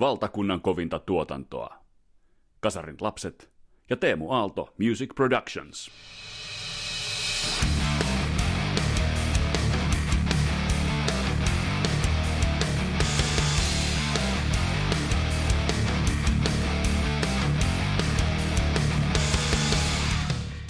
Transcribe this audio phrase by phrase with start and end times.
[0.00, 1.84] valtakunnan kovinta tuotantoa.
[2.60, 3.50] Kasarin lapset
[3.90, 5.90] ja Teemu Aalto Music Productions.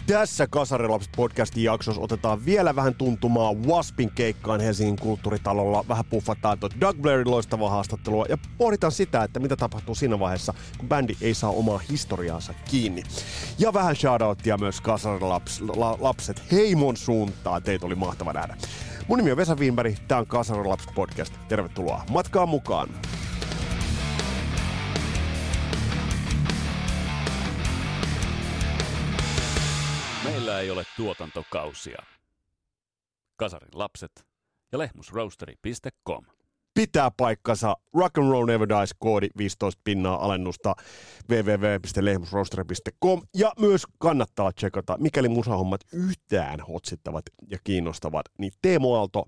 [0.07, 5.85] Tässä Kasarilapset podcastin jaksossa otetaan vielä vähän tuntumaa Waspin keikkaan Helsingin kulttuuritalolla.
[5.89, 10.55] Vähän puffataan tuota Doug Blairin loistavaa haastattelua ja pohditaan sitä, että mitä tapahtuu siinä vaiheessa,
[10.79, 13.03] kun bändi ei saa omaa historiaansa kiinni.
[13.59, 17.63] Ja vähän shoutouttia myös Kasarilapset heimon suuntaan.
[17.63, 18.57] Teitä oli mahtava nähdä.
[19.09, 21.35] Mun nimi on Vesa Wienberg, tää on Kasarilapset podcast.
[21.49, 22.89] Tervetuloa matkaan mukaan.
[30.61, 32.03] Ei ole tuotantokausia.
[33.37, 34.27] Kasarin lapset
[34.73, 36.25] ja lehmusroasteri.com.
[36.75, 37.77] pitää paikkansa.
[37.95, 40.75] Rock and Roll Never Dies koodi 15 pinnaa alennusta
[41.31, 49.27] www.lehmusroaster.com ja myös kannattaa tsekata, mikäli musahommat yhtään hotsittavat ja kiinnostavat, niin Teemu Aalto,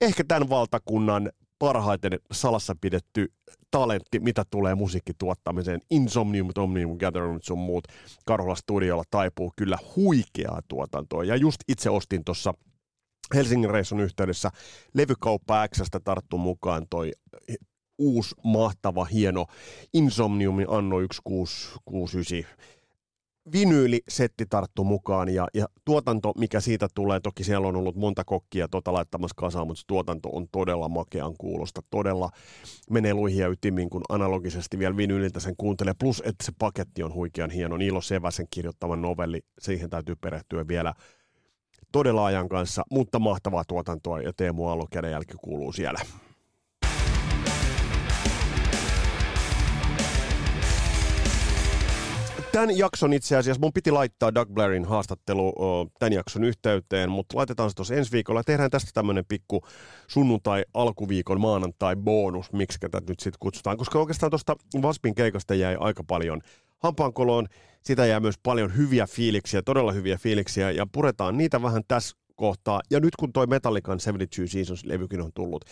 [0.00, 1.30] ehkä tämän valtakunnan
[1.60, 3.32] parhaiten salassa pidetty
[3.70, 5.80] talentti, mitä tulee musiikkituottamiseen.
[5.90, 7.84] Insomnium, Omnium, Gathering sun muut.
[8.26, 11.24] Karhola Studiolla taipuu kyllä huikeaa tuotantoa.
[11.24, 12.54] Ja just itse ostin tuossa
[13.34, 14.50] Helsingin reissun yhteydessä
[14.94, 17.12] levykauppa Xstä tarttu mukaan toi
[17.98, 19.46] uusi, mahtava, hieno
[19.94, 22.79] Insomniumin Anno 1669
[23.52, 28.68] vinyylisetti tarttu mukaan ja, ja tuotanto, mikä siitä tulee, toki siellä on ollut monta kokkia
[28.68, 32.30] tota laittamassa kasaan, mutta tuotanto on todella makean kuulosta, todella
[32.90, 37.14] menee luihin ja ytimiin, kun analogisesti vielä vinyyliltä sen kuuntelee, plus että se paketti on
[37.14, 40.94] huikean hieno, Niilo Seväsen kirjoittama novelli, siihen täytyy perehtyä vielä
[41.92, 46.00] todella ajan kanssa, mutta mahtavaa tuotantoa ja Teemu Aallon kädenjälki kuuluu siellä.
[52.52, 55.54] Tämän jakson itse asiassa, mun piti laittaa Doug Blairin haastattelu
[55.98, 58.44] tämän jakson yhteyteen, mutta laitetaan se tuossa ensi viikolla.
[58.44, 59.62] Tehdään tästä tämmöinen pikku
[60.08, 63.76] sunnuntai, alkuviikon, maanantai bonus, miksi tätä nyt sitten kutsutaan.
[63.76, 66.40] Koska oikeastaan tuosta Vaspin keikasta jäi aika paljon
[66.78, 67.46] hampaankoloon.
[67.82, 72.80] Sitä jää myös paljon hyviä fiiliksiä, todella hyviä fiiliksiä, ja puretaan niitä vähän tässä kohtaa.
[72.90, 75.64] Ja nyt kun toi Metallican 72 Seasons-levykin on tullut,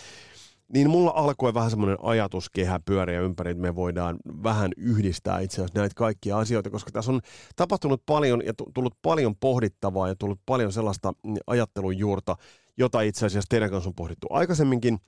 [0.74, 5.80] niin mulla alkoi vähän semmoinen ajatuskehä pyöriä ympäri, että me voidaan vähän yhdistää itse asiassa
[5.80, 7.20] näitä kaikkia asioita, koska tässä on
[7.56, 11.12] tapahtunut paljon ja tullut paljon pohdittavaa ja tullut paljon sellaista
[11.46, 12.36] ajattelun juurta,
[12.76, 14.98] jota itse asiassa teidän kanssa on pohdittu aikaisemminkin,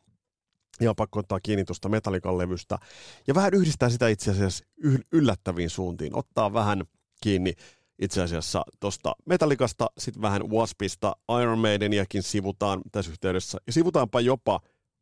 [0.81, 2.79] ja pakko ottaa kiinni tuosta Metallican levystä,
[3.27, 4.65] ja vähän yhdistää sitä itse asiassa
[5.13, 6.85] yllättäviin suuntiin, ottaa vähän
[7.23, 7.53] kiinni
[7.99, 14.61] itse asiassa tuosta Metallicasta, sitten vähän Waspista, Iron Maideniakin sivutaan tässä yhteydessä, ja sivutaanpa jopa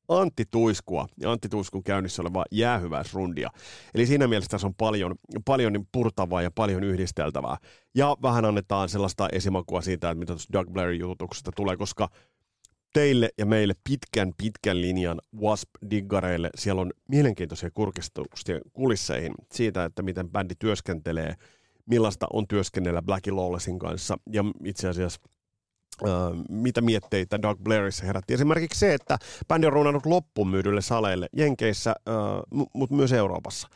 [0.09, 3.51] Antti Tuiskua ja Antti Tuiskun käynnissä olevaa jäähyväisrundia.
[3.95, 5.15] Eli siinä mielessä tässä on paljon,
[5.45, 7.57] paljon purtavaa ja paljon yhdisteltävää.
[7.95, 12.09] Ja vähän annetaan sellaista esimakua siitä, että mitä tuossa Doug Blairin jututuksesta tulee, koska
[12.93, 20.31] teille ja meille pitkän, pitkän linjan Wasp-diggareille siellä on mielenkiintoisia kurkistuksia kulisseihin siitä, että miten
[20.31, 21.35] bändi työskentelee,
[21.87, 25.21] millaista on työskennellä Blackie Lawlessin kanssa ja itse asiassa–
[26.49, 28.35] mitä mietteitä Doug Blairissa herätti.
[28.35, 31.95] Esimerkiksi se, että bändi on runnannut loppuun myydylle saleille Jenkeissä,
[32.75, 33.69] mutta myös Euroopassa.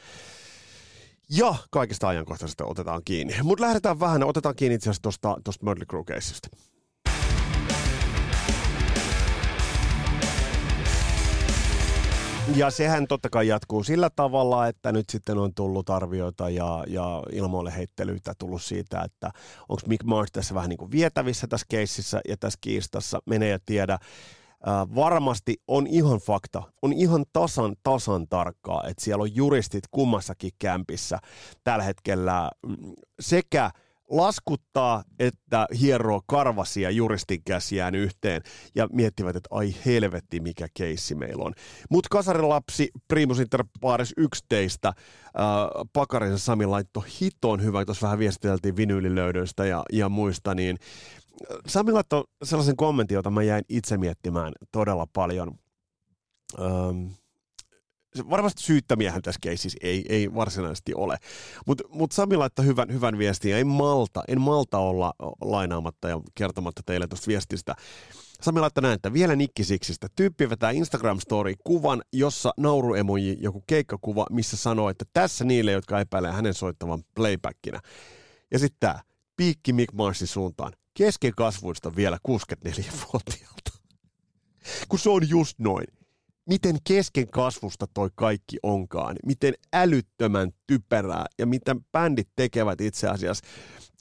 [1.30, 3.34] Ja kaikista ajankohtaisesta otetaan kiinni.
[3.42, 6.04] Mutta lähdetään vähän, otetaan kiinni itse asiassa tuosta Mötley Crue
[12.56, 17.22] Ja sehän totta kai jatkuu sillä tavalla, että nyt sitten on tullut arvioita ja, ja
[17.32, 19.30] ilmoille heittelyitä tullut siitä, että
[19.68, 23.58] onko Mick Mars tässä vähän niin kuin vietävissä tässä keississä ja tässä kiistassa, menee ja
[23.66, 23.92] tiedä.
[23.92, 30.52] Äh, varmasti on ihan fakta, on ihan tasan, tasan tarkkaa, että siellä on juristit kummassakin
[30.58, 31.18] kämpissä
[31.64, 33.70] tällä hetkellä mm, sekä–
[34.12, 38.42] laskuttaa, että hieroo karvasia juristin käsiään yhteen
[38.74, 41.52] ja miettivät, että ai helvetti mikä keissi meillä on.
[41.90, 44.94] Mutta kasarilapsi Primus Inter Pares 11 äh,
[45.92, 50.76] Pakarisen Sami laittoi hiton hyvä, tuossa vähän viestiteltiin vinyylilöydöistä ja, ja muista, niin
[51.50, 55.54] äh, Sami laittoi sellaisen kommentin, jota mä jäin itse miettimään todella paljon.
[56.60, 57.21] Ähm,
[58.30, 61.16] varmasti syyttämiähän tässä keississä ei, ei varsinaisesti ole.
[61.66, 66.20] Mutta mut Sami laittaa hyvän, hyvän viestin ja en malta, en malta olla lainaamatta ja
[66.34, 67.74] kertomatta teille tuosta viestistä.
[68.42, 70.06] Sami laittaa näin, että vielä nikkisiksistä.
[70.16, 76.32] Tyyppi vetää Instagram-story kuvan, jossa nauruemoji joku keikkakuva, missä sanoo, että tässä niille, jotka epäilee
[76.32, 77.80] hänen soittavan playbackina.
[78.50, 79.00] Ja sitten tämä,
[79.36, 80.72] piikki Mick Marsin suuntaan.
[80.94, 83.72] Keskikasvuista vielä 64-vuotiaalta.
[84.88, 85.86] Kun se on just noin
[86.48, 93.44] miten kesken kasvusta toi kaikki onkaan, miten älyttömän typerää ja mitä bändit tekevät itse asiassa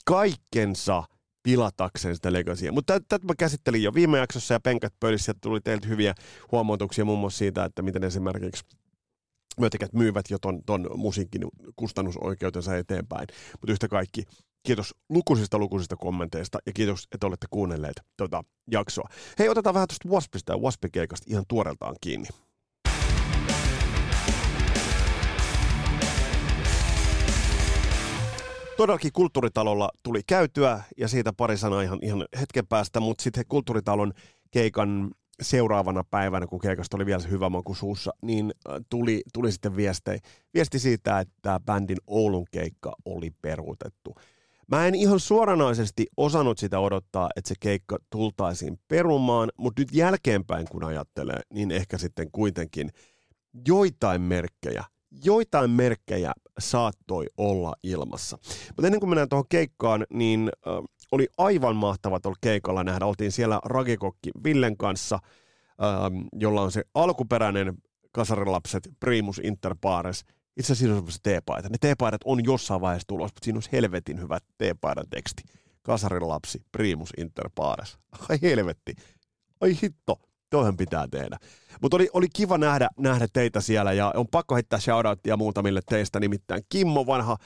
[0.04, 1.04] kaikkensa
[1.42, 2.72] pilatakseen sitä legacyä.
[2.72, 6.14] Mutta tätä mä käsittelin jo viime jaksossa ja penkät pöydissä, ja tuli teiltä hyviä
[6.52, 8.64] huomautuksia muun muassa siitä, että miten esimerkiksi
[9.60, 11.42] myötäkät myyvät jo ton, ton musiikin
[11.76, 13.26] kustannusoikeutensa eteenpäin.
[13.52, 14.24] Mutta yhtä kaikki,
[14.62, 19.08] kiitos lukuisista lukuisista kommenteista ja kiitos, että olette kuunnelleet tuota jaksoa.
[19.38, 22.28] Hei, otetaan vähän tuosta Waspista ja Waspikeikasta ihan tuoreeltaan kiinni.
[28.76, 34.12] todellakin kulttuuritalolla tuli käytyä ja siitä pari sanaa ihan, ihan hetken päästä, mutta sitten kulttuuritalon
[34.50, 35.10] keikan
[35.42, 39.76] seuraavana päivänä, kun keikasta oli vielä se hyvä maku suussa, niin äh, tuli, tuli sitten
[39.76, 40.10] viesti,
[40.54, 44.14] viesti siitä, että bändin Oulun keikka oli peruutettu.
[44.70, 50.66] Mä en ihan suoranaisesti osannut sitä odottaa, että se keikka tultaisiin perumaan, mutta nyt jälkeenpäin
[50.70, 52.90] kun ajattelee, niin ehkä sitten kuitenkin
[53.68, 54.84] joitain merkkejä,
[55.24, 58.38] joitain merkkejä saattoi olla ilmassa.
[58.68, 60.72] Mutta ennen kuin mennään tuohon keikkaan, niin äh,
[61.12, 63.06] oli aivan mahtava tuolla keikalla nähdä.
[63.06, 65.18] Oltiin siellä Ragekokki Villen kanssa,
[65.82, 67.74] ähm, jolla on se alkuperäinen
[68.12, 70.24] kasarilapset Primus Inter Pares.
[70.56, 71.68] Itse asiassa siinä on teepaita.
[71.68, 75.42] Ne teepaidat on jossain vaiheessa tulossa, mutta siinä on helvetin hyvä teepaidan teksti.
[75.82, 77.98] Kasarilapsi Primus Inter Pares.
[78.28, 78.94] Ai helvetti.
[79.60, 80.20] Ai hitto
[80.52, 81.38] toihan pitää tehdä.
[81.82, 86.20] Mutta oli, oli kiva nähdä, nähdä teitä siellä ja on pakko heittää shoutouttia muutamille teistä,
[86.20, 87.36] nimittäin Kimmo, vanha,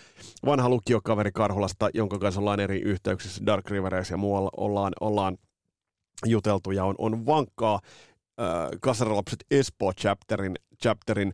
[0.44, 5.38] vanha lukiokaveri Karhulasta, jonka kanssa ollaan eri yhteyksissä Dark Rivereissa ja muualla ollaan, ollaan
[6.26, 7.80] juteltu ja on, on vankkaa
[8.40, 8.46] äh,
[8.80, 11.32] Kasarilapset Espoo chapterin, chapterin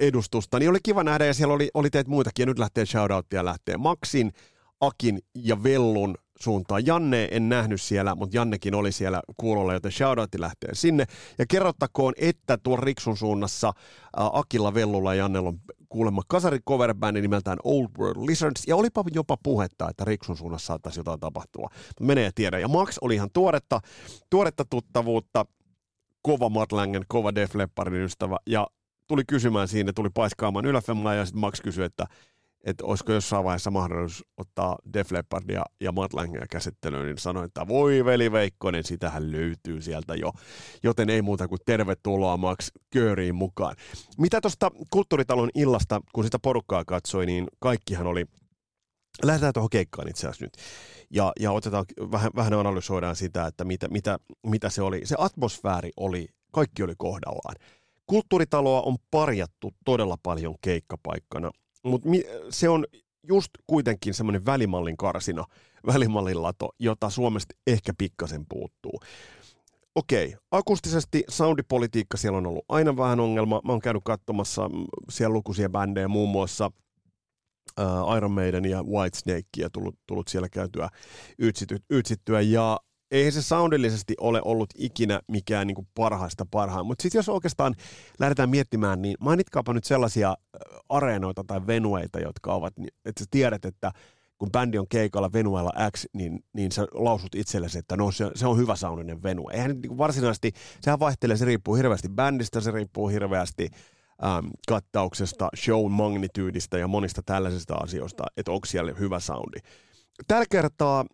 [0.00, 3.44] edustusta, niin oli kiva nähdä ja siellä oli, oli teitä muitakin ja nyt lähtee shoutouttia
[3.44, 4.32] lähtee Maxin,
[4.80, 6.86] Akin ja Vellun suuntaan.
[6.86, 11.04] Janne en nähnyt siellä, mutta Jannekin oli siellä kuulolla, joten shoutoutti lähtee sinne.
[11.38, 13.72] Ja kerrottakoon, että tuon Riksun suunnassa
[14.16, 15.58] Akilla Vellulla ja Jannella on
[15.88, 21.00] kuulemma kasari cover nimeltään Old World Lizards, ja olipa jopa puhetta, että Riksun suunnassa saattaisi
[21.00, 21.68] jotain tapahtua.
[21.88, 22.58] Mutta menee tiedä.
[22.58, 23.80] Ja Max oli ihan tuoretta,
[24.30, 25.44] tuoretta tuttavuutta,
[26.22, 28.66] kova Matt Langen, kova Def Leppardin ystävä, ja
[29.10, 32.06] tuli kysymään siinä, tuli paiskaamaan yläfemmaa, ja sitten Max kysyi, että
[32.64, 37.68] että olisiko jossain vaiheessa mahdollisuus ottaa Def Leppardia ja Matt Langia käsittelyyn, niin sanoin, että
[37.68, 40.32] voi veli Veikkonen, sitähän löytyy sieltä jo.
[40.82, 43.76] Joten ei muuta kuin tervetuloa Max Kööriin mukaan.
[44.18, 48.24] Mitä tuosta kulttuuritalon illasta, kun sitä porukkaa katsoi, niin kaikkihan oli
[49.22, 50.56] Lähdetään tuohon keikkaan itse asiassa nyt.
[51.10, 55.00] Ja, ja otetaan, vähän, vähän analysoidaan sitä, että mitä, mitä, mitä se oli.
[55.04, 57.56] Se atmosfääri oli, kaikki oli kohdallaan.
[58.10, 61.50] Kulttuuritaloa on parjattu todella paljon keikkapaikkana
[61.82, 62.08] mutta
[62.50, 62.86] se on
[63.28, 65.44] just kuitenkin semmoinen välimallin karsina,
[65.86, 69.00] välimallin lato, jota Suomesta ehkä pikkasen puuttuu.
[69.94, 73.60] Okei, akustisesti soundipolitiikka siellä on ollut aina vähän ongelma.
[73.64, 76.70] Mä oon käynyt katsomassa mm, siellä lukuisia bändejä, muun muassa
[78.16, 80.88] Iron Maiden ja Whitesnakea tullut, tullut siellä käytyä
[81.90, 82.40] ytsittyä.
[82.40, 82.80] Ja
[83.10, 86.86] ei se soundillisesti ole ollut ikinä mikään niin kuin parhaista parhaan.
[86.86, 87.74] Mutta sitten jos oikeastaan
[88.18, 90.36] lähdetään miettimään, niin mainitkaapa nyt sellaisia
[90.88, 93.92] areenoita tai venueita, jotka ovat, niin, että sä tiedät, että
[94.38, 98.46] kun bändi on keikalla venuella X, niin, niin sä lausut itsellesi, että no se, se
[98.46, 99.52] on hyvä soundinen venue.
[99.52, 103.68] Eihän niin varsinaisesti, sehän vaihtelee, se riippuu hirveästi bändistä, se riippuu hirveästi
[104.24, 109.58] ähm, kattauksesta, show magnityyдistä ja monista tällaisista asioista, että onko siellä hyvä soundi.
[110.28, 111.04] Tällä kertaa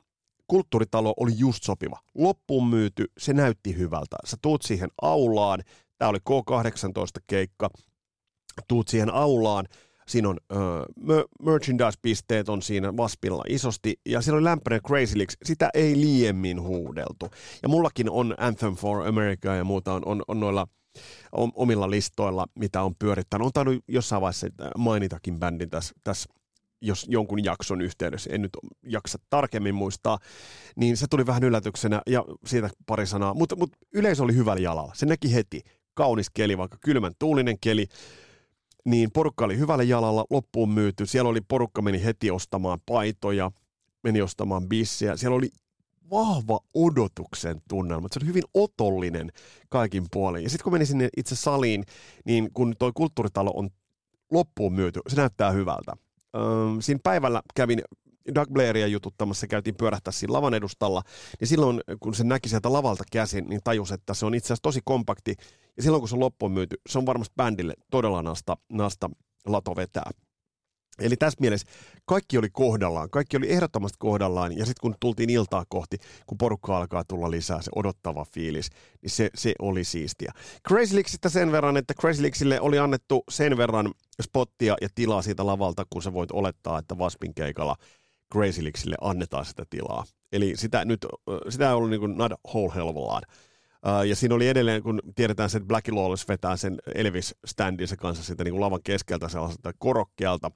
[0.49, 1.99] kulttuuritalo oli just sopiva.
[2.15, 4.17] Loppuun myyty, se näytti hyvältä.
[4.25, 5.63] Sä tuut siihen aulaan,
[5.99, 7.71] tämä oli K18-keikka,
[8.69, 9.67] tuut siihen aulaan,
[10.09, 15.71] siinä on uh, merchandise-pisteet on siinä Vaspilla isosti, ja siellä on lämpöinen Crazy Leaks, sitä
[15.75, 17.31] ei liiemmin huudeltu.
[17.63, 20.67] Ja mullakin on Anthem for America ja muuta on, on, on noilla
[21.33, 23.47] omilla listoilla, mitä on pyörittänyt.
[23.47, 24.47] On tainnut jossain vaiheessa
[24.79, 26.29] mainitakin bändin tässä, tässä
[26.81, 30.19] jos jonkun jakson yhteydessä, en nyt jaksa tarkemmin muistaa,
[30.77, 34.93] niin se tuli vähän yllätyksenä ja siitä pari sanaa, mutta, mutta yleisö oli hyvällä jalalla.
[34.95, 35.61] Se näki heti,
[35.95, 37.87] kaunis keli, vaikka kylmän tuulinen keli,
[38.85, 41.07] niin porukka oli hyvällä jalalla, loppuun myyty.
[41.07, 43.51] Siellä oli porukka meni heti ostamaan paitoja,
[44.03, 45.17] meni ostamaan bissiä.
[45.17, 45.51] Siellä oli
[46.11, 48.09] vahva odotuksen tunnelma.
[48.11, 49.33] Se oli hyvin otollinen
[49.69, 50.43] kaikin puolin.
[50.43, 51.85] Ja sitten kun meni sinne itse saliin,
[52.25, 53.71] niin kun toi kulttuuritalo on
[54.33, 55.97] loppuun myyty, se näyttää hyvältä.
[56.35, 56.43] Öö,
[56.81, 57.83] siinä päivällä kävin
[58.35, 61.03] Doug Blairia jututtamassa, käytiin pyörähtää siinä lavan edustalla,
[61.41, 64.63] niin silloin kun se näki sieltä lavalta käsin, niin tajus, että se on itse asiassa
[64.63, 65.35] tosi kompakti,
[65.77, 69.11] ja silloin kun se on loppuun myyty, se on varmasti bändille todella nasta, nasta
[69.47, 70.11] lato vetää.
[71.01, 71.67] Eli tässä mielessä
[72.05, 76.79] kaikki oli kohdallaan, kaikki oli ehdottomasti kohdallaan, ja sitten kun tultiin iltaa kohti, kun porukka
[76.79, 78.71] alkaa tulla lisää, se odottava fiilis,
[79.03, 80.33] niin se, se oli siistiä.
[80.69, 85.47] Crazy Leaguesista sen verran, että Crazy Leaguesille oli annettu sen verran spottia ja tilaa siitä
[85.47, 87.77] lavalta, kun sä voit olettaa, että Waspin keikalla
[88.33, 90.05] Crazy Leaguesille annetaan sitä tilaa.
[90.33, 91.07] Eli sitä nyt,
[91.49, 93.25] sitä on ollut niin kuin not whole hell of a lot.
[94.09, 98.45] Ja siinä oli edelleen, kun tiedetään se, että Black Lawless vetää sen Elvis-standinsa kanssa sitä
[98.45, 100.51] niin kuin lavan keskeltä sellaiselta korokkeelta,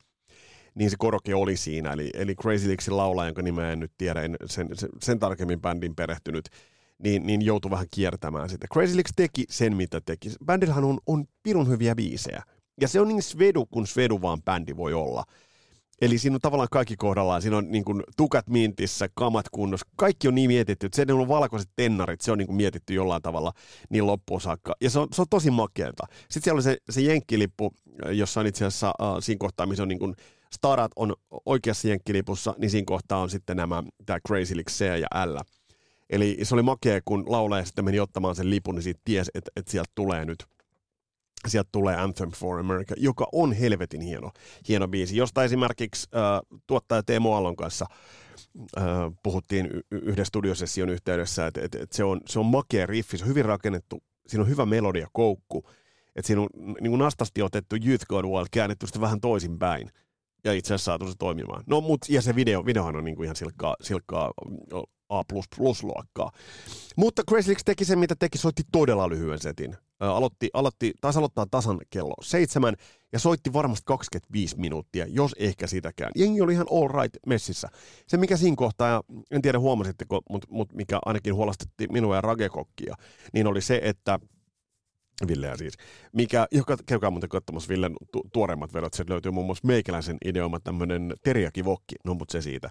[0.75, 1.93] niin se koroke oli siinä.
[1.93, 4.69] Eli, eli Crazy Leaksin laulaja, jonka nimeä en nyt tiedä, en sen,
[5.01, 6.49] sen, tarkemmin bändin perehtynyt,
[6.99, 8.67] niin, niin joutui vähän kiertämään sitä.
[8.73, 10.31] Crazy Leaks teki sen, mitä teki.
[10.45, 12.43] Bändillähän on, on pirun hyviä biisejä.
[12.81, 15.25] Ja se on niin svedu, kun svedu vaan bändi voi olla.
[16.01, 17.43] Eli siinä on tavallaan kaikki kohdallaan.
[17.43, 19.87] Siinä on niin kuin tukat mintissä, kamat kunnossa.
[19.97, 23.23] Kaikki on niin mietitty, että se on valkoiset tennarit, se on niin kuin mietitty jollain
[23.23, 23.53] tavalla
[23.91, 24.75] niin loppuun saakka.
[24.81, 26.07] Ja se on, se on tosi makeata.
[26.21, 27.73] Sitten siellä on se, se jenkkilippu,
[28.11, 30.15] jossa on itse asiassa äh, siinä kohtaa, missä on niin kuin
[30.55, 31.15] starat on
[31.47, 35.39] oikeassa jenkkilipussa, niin siinä kohtaa on sitten nämä, tämä Crazy League C ja L.
[36.11, 39.51] Eli se oli makea, kun laulaja sitten meni ottamaan sen lipun, niin siitä ties, että,
[39.57, 40.45] että sieltä tulee nyt
[41.49, 44.31] sieltä tulee Anthem for America, joka on helvetin hieno,
[44.69, 47.87] hieno biisi, josta esimerkiksi äh, tuottaja Teemo Allon kanssa
[48.79, 48.85] äh,
[49.23, 53.29] puhuttiin yhden studiosession yhteydessä, että et, et se, on, se on makea riffi, se on
[53.29, 55.65] hyvin rakennettu, siinä on hyvä melodia, koukku,
[56.17, 56.49] että siinä on
[56.81, 59.91] niin kuin nastasti otettu Youth God Wild käännetty sitä vähän toisinpäin
[60.45, 61.65] ja itse asiassa saatu se toimimaan.
[61.67, 64.33] No, mut, ja se video, videohan on niin kuin ihan silkkaa, silkkaa
[65.09, 66.31] A++-luokkaa.
[66.97, 69.77] Mutta Crazy teki sen, mitä teki, soitti todella lyhyen setin.
[70.01, 72.75] Aloitti, aloitti, taas aloittaa tasan kello seitsemän
[73.13, 76.13] ja soitti varmasti 25 minuuttia, jos ehkä sitäkään.
[76.17, 77.69] Jengi oli ihan all right messissä.
[78.07, 82.21] Se, mikä siinä kohtaa, ja en tiedä huomasitteko, mutta mut mikä ainakin huolastutti minua ja
[82.21, 82.95] Ragekokkia,
[83.33, 84.19] niin oli se, että
[85.29, 85.75] Villeä siis.
[86.13, 90.61] Mikä, joka, käykää muuten katsomassa Villen tu- tuoreimmat vedot, se löytyy muun muassa meikäläisen ideoma
[90.61, 92.71] tämmöinen teriakivokki, no mutta se siitä.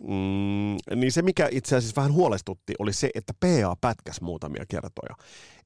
[0.00, 5.14] Mm, niin se, mikä itse asiassa vähän huolestutti, oli se, että PA pätkäs muutamia kertoja.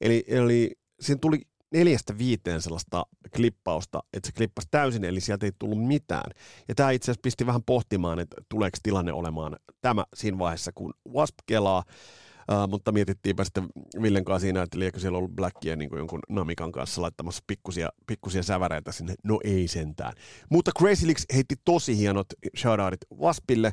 [0.01, 1.41] Eli, eli siinä tuli
[1.73, 3.05] neljästä viiteen sellaista
[3.35, 6.31] klippausta, että se klippasi täysin, eli sieltä ei tullut mitään.
[6.67, 10.93] Ja tämä itse asiassa pisti vähän pohtimaan, että tuleeko tilanne olemaan tämä siinä vaiheessa, kun
[11.13, 11.83] Wasp kelaa,
[12.51, 13.67] Uh, mutta mietittiinpä sitten
[14.01, 17.89] Villen kanssa siinä, että liekö siellä ollut Blackia niin kuin jonkun Namikan kanssa laittamassa pikkusia,
[18.07, 19.15] pikkusia säväreitä sinne.
[19.23, 20.13] No ei sentään.
[20.49, 23.71] Mutta Crazy Leaks heitti tosi hienot shoutoutit Waspille,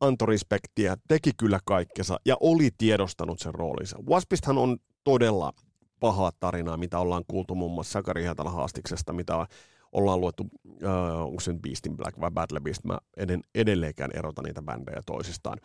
[0.00, 3.98] antoi respektiä, teki kyllä kaikkensa ja oli tiedostanut sen roolinsa.
[4.08, 5.52] Waspisthan on todella
[6.00, 9.46] pahaa tarinaa, mitä ollaan kuultu muun muassa Sakari haastiksesta, mitä
[9.92, 14.42] ollaan luettu, uh, onko se Beast in Black vai Battle Beast, mä eden, edelleenkään erota
[14.42, 15.58] niitä bändejä toisistaan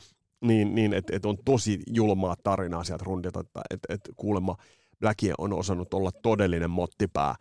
[0.43, 4.55] niin, niin että et on tosi julmaa tarinaa sieltä rundilta, että et, et kuulemma
[4.99, 7.35] Blackie on osannut olla todellinen mottipää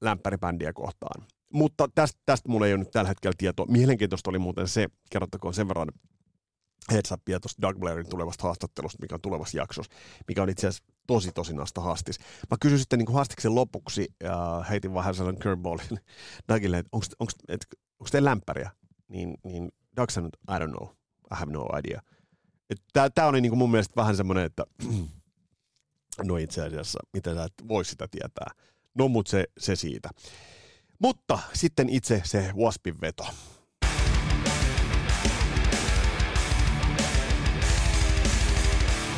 [0.00, 1.26] lämpäribändiä kohtaan.
[1.52, 3.66] Mutta tästä, tästä mulla ei ole nyt tällä hetkellä tietoa.
[3.66, 5.88] Mielenkiintoista oli muuten se, kerrottakoon sen verran
[6.92, 9.92] heads upia tuosta Doug Blairin tulevasta haastattelusta, mikä on tulevassa jaksossa,
[10.28, 12.18] mikä on itse asiassa tosi tosi nasta haastis.
[12.50, 16.00] Mä kysyin sitten niin haastiksen lopuksi ja heitin vähän sellainen curveballin
[16.48, 17.66] Dougille, että
[18.00, 18.70] onko teillä lämpäriä?
[19.08, 20.88] Niin, niin Doug sanoi, I don't know.
[21.32, 22.00] I have no idea.
[23.14, 24.64] Tämä oli niinku mun mielestä vähän semmoinen, että
[26.28, 28.50] no itse asiassa, mitä sä et voi sitä tietää.
[28.94, 30.10] No mut se, se siitä.
[30.98, 33.26] Mutta sitten itse se Waspin veto.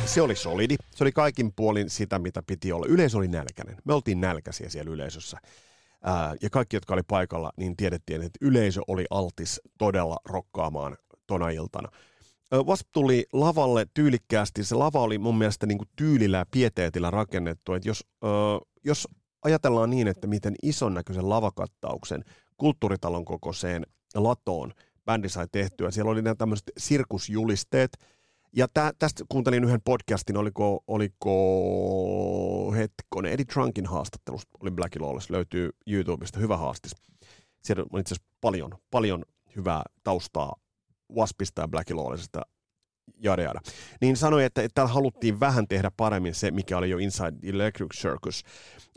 [0.06, 0.76] Se oli solidi.
[0.94, 2.86] Se oli kaikin puolin sitä, mitä piti olla.
[2.88, 3.76] Yleisö oli nälkäinen.
[3.84, 5.38] Me oltiin nälkäisiä siellä yleisössä.
[6.02, 11.50] Ää, ja kaikki, jotka oli paikalla, niin tiedettiin, että yleisö oli altis todella rokkaamaan tona
[11.50, 11.88] iltana.
[12.64, 14.64] Wasp tuli lavalle tyylikkäästi.
[14.64, 17.74] Se lava oli mun mielestä niin kuin tyylillä ja pieteetillä rakennettu.
[17.74, 18.28] Että jos, ö,
[18.84, 19.08] jos
[19.44, 22.24] ajatellaan niin, että miten ison näköisen lavakattauksen
[22.56, 24.72] kulttuuritalon kokoiseen latoon
[25.04, 25.90] bändi sai tehtyä.
[25.90, 27.90] Siellä oli nämä tämmöiset sirkusjulisteet.
[28.56, 35.30] Ja tä, tästä kuuntelin yhden podcastin, oliko, oliko hetkonen, Eddie Trunkin haastattelusta oli Black Lawless,
[35.30, 36.92] löytyy YouTubesta, hyvä haastis.
[37.62, 39.24] Siellä on itse asiassa paljon, paljon
[39.56, 40.56] hyvää taustaa
[41.16, 42.42] Waspista ja Black Lawlessista
[43.22, 43.60] jada, jada.
[44.00, 47.94] Niin sanoi, että, että täällä haluttiin vähän tehdä paremmin se, mikä oli jo Inside Electric
[47.94, 48.42] Circus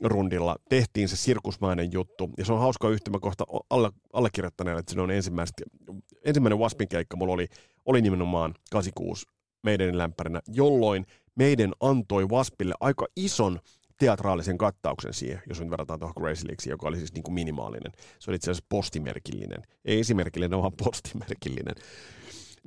[0.03, 0.55] rundilla.
[0.69, 5.63] Tehtiin se sirkusmainen juttu, ja se on hauska yhtymäkohta alle, allekirjoittaneelle, että se on ensimmäistä,
[6.25, 7.48] ensimmäinen Waspin keikka mulla oli,
[7.86, 9.25] oli nimenomaan 86
[9.63, 11.05] meidän lämpärinä, jolloin
[11.36, 13.60] meidän antoi Waspille aika ison
[13.97, 17.91] teatraalisen kattauksen siihen, jos nyt verrataan tuohon Grace Leaguesiin, joka oli siis niin kuin minimaalinen.
[18.19, 19.63] Se oli itse asiassa postimerkillinen.
[19.85, 21.75] Ei esimerkillinen, vaan postimerkillinen.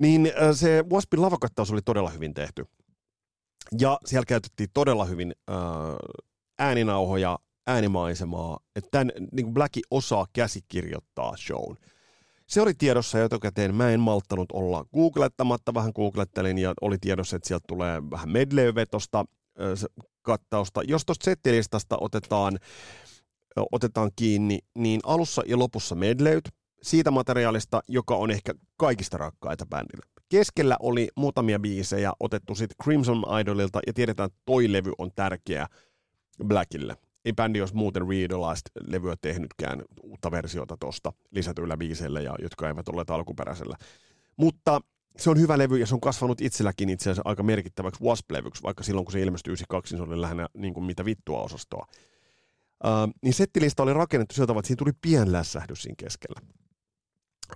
[0.00, 2.66] Niin se Waspin lavakattaus oli todella hyvin tehty.
[3.80, 5.56] Ja siellä käytettiin todella hyvin äh,
[6.58, 11.76] ääninauhoja, äänimaisemaa, että tämän, niin kuin Blacki osaa käsikirjoittaa shown.
[12.46, 17.48] Se oli tiedossa etukäteen, mä en malttanut olla googlettamatta, vähän googlettelin ja oli tiedossa, että
[17.48, 19.24] sieltä tulee vähän medley-vetosta
[20.22, 20.82] kattausta.
[20.82, 22.58] Jos tuosta settilistasta otetaan,
[23.72, 26.48] otetaan kiinni, niin alussa ja lopussa medleyt
[26.82, 30.06] siitä materiaalista, joka on ehkä kaikista rakkaita bändille.
[30.28, 35.66] Keskellä oli muutamia biisejä otettu sitten Crimson Idolilta ja tiedetään, että toi levy on tärkeä
[36.44, 36.96] Blackille.
[37.24, 43.10] Ei bändi olisi muuten Realized-levyä tehnytkään uutta versiota tuosta lisätyillä biiseillä, ja, jotka eivät olleet
[43.10, 43.76] alkuperäisellä.
[44.36, 44.80] Mutta
[45.16, 48.84] se on hyvä levy ja se on kasvanut itselläkin itse asiassa aika merkittäväksi Wasp-levyksi, vaikka
[48.84, 51.86] silloin kun se ilmestyi 92, niin se oli lähinnä niin kuin mitä vittua osastoa.
[52.84, 56.40] Uh, niin settilista oli rakennettu sieltä tavalla, että siinä tuli pien lässähdys siinä keskellä.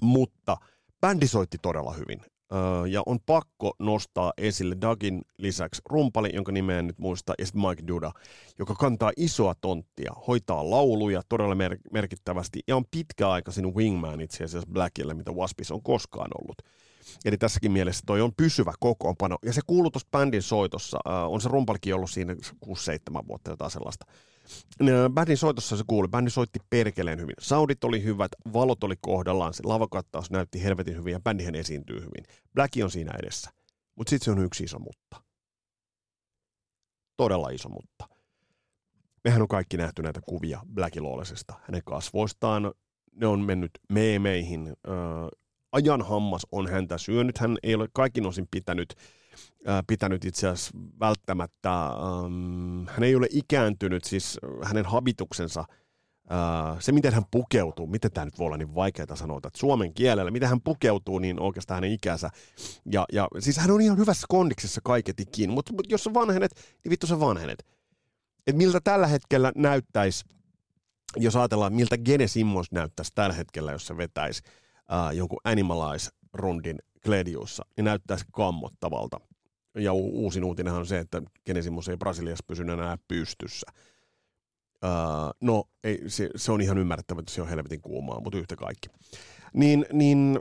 [0.03, 0.57] Mutta
[1.01, 2.21] bändi soitti todella hyvin.
[2.21, 7.47] Uh, ja on pakko nostaa esille Dugin lisäksi rumpali, jonka nimeä en nyt muista, ja
[7.55, 8.13] Mike Duda,
[8.59, 14.71] joka kantaa isoa tonttia, hoitaa lauluja todella mer- merkittävästi, ja on pitkäaikaisin wingman itse asiassa
[14.73, 16.57] Blackille, mitä Waspis on koskaan ollut.
[17.25, 19.39] Eli tässäkin mielessä toi on pysyvä kokoonpano.
[19.45, 20.99] Ja se kuuluu tuossa bändin soitossa.
[21.07, 24.07] Uh, on se rumpalikin ollut siinä 6-7 vuotta jotain sellaista.
[25.15, 26.09] Bändin soitossa se kuuli.
[26.09, 27.35] Bändi soitti perkeleen hyvin.
[27.41, 32.25] Saudit oli hyvät, valot oli kohdallaan, se lavakattaus näytti helvetin hyvin ja bändihän esiintyy hyvin.
[32.55, 33.51] Blacki on siinä edessä.
[33.97, 35.23] Mutta sitten se on yksi iso mutta.
[37.17, 38.09] Todella iso mutta.
[39.25, 41.55] Mehän on kaikki nähty näitä kuvia Blackiloolesesta.
[41.63, 42.73] Hänen kasvoistaan
[43.15, 44.67] ne on mennyt meemeihin.
[44.89, 44.95] Öö,
[45.73, 47.39] ajan hammas on häntä syönyt.
[47.39, 48.95] Hän ei ole kaikin osin pitänyt
[49.87, 57.15] pitänyt itse asiassa välttämättä, ähm, hän ei ole ikääntynyt, siis hänen habituksensa, äh, se miten
[57.15, 60.61] hän pukeutuu, miten tämä nyt voi olla niin vaikeaa sanoa, että suomen kielellä, miten hän
[60.61, 62.31] pukeutuu, niin oikeastaan hänen ikänsä.
[62.93, 66.91] Ja, ja siis hän on ihan hyvässä kondiksessa kaiketikin, mutta, mutta jos on vanhenet, niin
[66.91, 67.67] vittu se vanhenet.
[68.47, 70.25] Et miltä tällä hetkellä näyttäisi,
[71.17, 74.43] jos ajatellaan, miltä Gene Simmons näyttäisi tällä hetkellä, jos se vetäisi
[74.93, 79.21] äh, jonkun Animalize-rundin Glediussa, niin näyttäisi kammottavalta.
[79.75, 83.67] Ja u- uusin uutinenhan on se, että Genesimus ei Brasiliassa pysynyt enää pystyssä.
[84.85, 84.91] Öö,
[85.41, 88.89] no, ei, se, se, on ihan ymmärrettävä, että se on helvetin kuumaa, mutta yhtä kaikki.
[89.55, 90.39] Niin, niin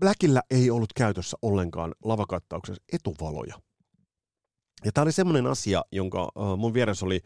[0.00, 3.54] Blackillä ei ollut käytössä ollenkaan lavakattauksessa etuvaloja.
[4.84, 7.20] Ja tämä oli semmoinen asia, jonka mun vieressä oli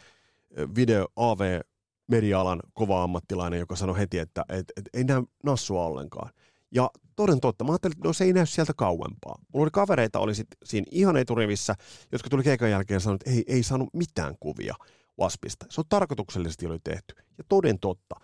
[0.77, 1.61] video AV
[2.09, 6.31] medialan kova ammattilainen, joka sanoi heti, että et, et, ei näy nassua ollenkaan.
[6.75, 9.39] Ja toden totta, mä ajattelin, että no se ei näy sieltä kauempaa.
[9.53, 11.75] Mulla oli kavereita, oli sit siinä ihan eturivissä,
[12.13, 14.75] jotka tuli keikan jälkeen ja sanoi, että ei, ei saanut mitään kuvia
[15.21, 15.67] Waspista.
[15.71, 17.15] Se on tarkoituksellisesti oli tehty.
[17.39, 18.15] Ja toden totta,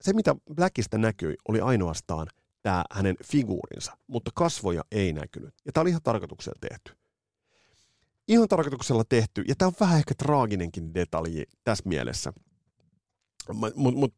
[0.00, 2.26] se mitä Blackista näkyi oli ainoastaan
[2.62, 5.54] tämä hänen figuurinsa, mutta kasvoja ei näkynyt.
[5.66, 6.92] Ja tämä oli ihan tarkoituksella tehty.
[8.28, 12.32] Ihan tarkoituksella tehty, ja tämä on vähän ehkä traaginenkin detalji tässä mielessä.
[13.74, 14.14] Mutta mut,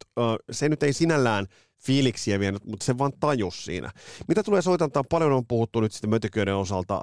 [0.50, 1.46] se nyt ei sinällään
[1.82, 3.90] fiiliksiä vienyt, mutta se vaan tajus siinä.
[4.28, 7.02] Mitä tulee soitantaan, paljon on puhuttu nyt sitten mötiköiden osalta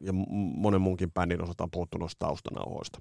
[0.00, 0.12] ja
[0.56, 2.98] monen muunkin bändin osalta on puhuttu noista taustanauhoista.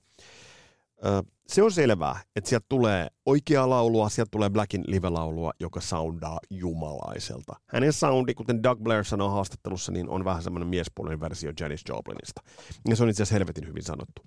[0.98, 6.40] Uh, se on selvää, että sieltä tulee oikeaa laulua, sieltä tulee Blackin live-laulua, joka soundaa
[6.50, 7.56] jumalaiselta.
[7.68, 12.42] Hänen soundi, kuten Doug Blair sanoi haastattelussa, niin on vähän semmoinen miespuolinen versio Janis Joplinista.
[12.90, 14.22] Ja se on itse asiassa helvetin hyvin sanottu.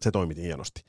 [0.00, 0.82] Se toimiti hienosti.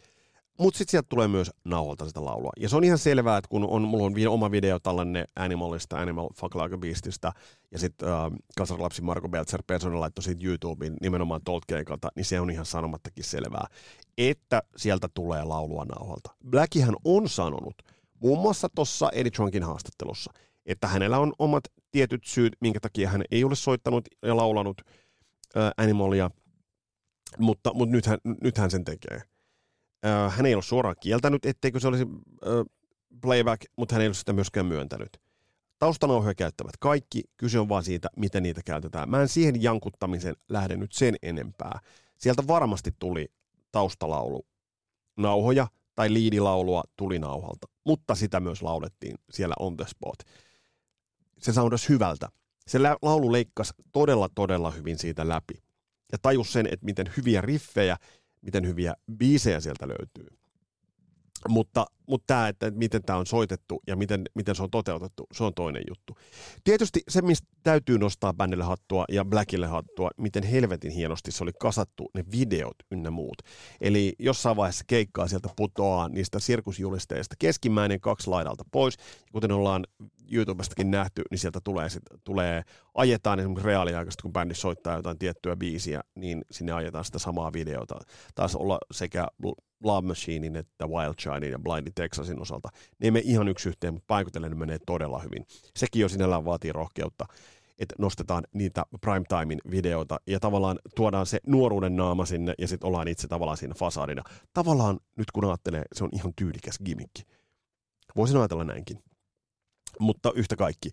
[0.60, 2.52] Mutta sitten sieltä tulee myös nauhalta sitä laulua.
[2.60, 6.30] Ja se on ihan selvää, että kun on, mulla on oma video tällainen Animalista, Animal
[6.36, 7.32] Fuck Like a Beastista,
[7.72, 12.40] ja sitten äh, kasarlapsi Marko Belzer Persona laittoi siitä YouTubeen nimenomaan tuolta keikalta, niin se
[12.40, 13.68] on ihan sanomattakin selvää,
[14.18, 16.36] että sieltä tulee laulua nauhalta.
[16.50, 17.76] Blackihän on sanonut,
[18.20, 20.34] muun muassa tuossa Eddie Trunkin haastattelussa,
[20.66, 24.82] että hänellä on omat tietyt syyt, minkä takia hän ei ole soittanut ja laulanut
[25.58, 26.30] äh, Animalia,
[27.40, 29.35] mutta, mutta nythän, nythän sen tekee
[30.30, 32.06] hän ei ole suoraan kieltänyt, etteikö se olisi
[33.22, 35.18] playback, mutta hän ei ole sitä myöskään myöntänyt.
[35.80, 39.10] Taustanauhoja käyttävät kaikki, kyse on vaan siitä, miten niitä käytetään.
[39.10, 41.80] Mä en siihen jankuttamisen lähde nyt sen enempää.
[42.18, 43.32] Sieltä varmasti tuli
[43.72, 44.46] taustalaulu
[45.18, 50.20] nauhoja tai liidilaulua tuli nauhalta, mutta sitä myös laulettiin siellä on the spot.
[51.38, 52.30] Se soundasi hyvältä.
[52.68, 55.54] Se laulu leikkasi todella, todella hyvin siitä läpi.
[56.12, 57.98] Ja tajus sen, että miten hyviä riffejä
[58.46, 60.28] miten hyviä biisejä sieltä löytyy.
[61.50, 65.44] Mutta, mutta tämä, että miten tämä on soitettu ja miten, miten se on toteutettu, se
[65.44, 66.18] on toinen juttu.
[66.64, 71.52] Tietysti se, mistä täytyy nostaa bändille hattua ja Blackille hattua, miten helvetin hienosti se oli
[71.60, 73.38] kasattu, ne videot ynnä muut.
[73.82, 78.98] Eli jossain vaiheessa keikkaa sieltä putoaa niistä sirkusjulisteista keskimmäinen kaksi laidalta pois.
[79.32, 79.86] Kuten ollaan
[80.32, 85.56] YouTubestakin nähty, niin sieltä tulee, sit, tulee ajetaan esimerkiksi reaaliaikaisesti, kun bändi soittaa jotain tiettyä
[85.56, 87.96] biisiä, niin sinne ajetaan sitä samaa videota.
[88.36, 89.28] Taas olla sekä
[89.84, 92.70] Love Machinein että Wild Chinein ja Blindin Texasin osalta.
[93.00, 95.46] Ne mene ihan yksi yhteen, mutta paikotellen ne menee todella hyvin.
[95.76, 97.26] Sekin jo sinällään vaatii rohkeutta
[97.80, 103.08] että nostetaan niitä primetimein videoita ja tavallaan tuodaan se nuoruuden naama sinne ja sitten ollaan
[103.08, 104.24] itse tavallaan siinä fasadina.
[104.54, 107.24] Tavallaan nyt kun ajattelee, se on ihan tyylikäs gimmikki.
[108.16, 109.04] Voisin ajatella näinkin.
[110.00, 110.92] Mutta yhtä kaikki.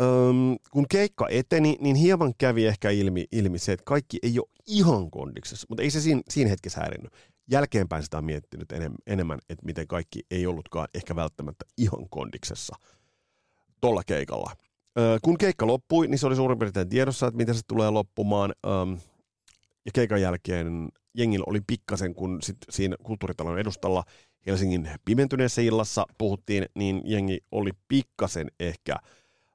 [0.00, 4.48] Öm, kun keikka eteni, niin hieman kävi ehkä ilmi, ilmi se, että kaikki ei ole
[4.66, 7.12] ihan kondiksessa, mutta ei se siinä, siinä hetkessä häirinnyt.
[7.50, 12.76] Jälkeenpäin sitä on miettinyt enem, enemmän, että miten kaikki ei ollutkaan ehkä välttämättä ihan kondiksessa
[13.80, 14.56] tuolla keikalla
[15.22, 18.54] kun keikka loppui, niin se oli suurin piirtein tiedossa, että miten se tulee loppumaan.
[19.84, 24.04] ja keikan jälkeen jengillä oli pikkasen, kun sit siinä kulttuuritalon edustalla
[24.46, 28.96] Helsingin pimentyneessä illassa puhuttiin, niin jengi oli pikkasen ehkä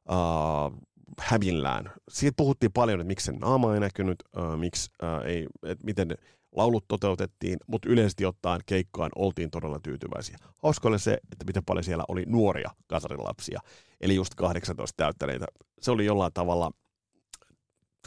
[0.10, 0.80] uh,
[1.20, 1.92] hävillään.
[2.10, 6.18] Siitä puhuttiin paljon, että miksi sen naama ei näkynyt, uh, miksi, uh, ei, että miten
[6.56, 10.38] laulut toteutettiin, mutta yleisesti ottaen keikkaan oltiin todella tyytyväisiä.
[10.64, 13.60] Hauska oli se, että miten paljon siellä oli nuoria kasarilapsia,
[14.02, 15.46] eli just 18 täyttäneitä.
[15.82, 16.72] Se oli jollain tavalla,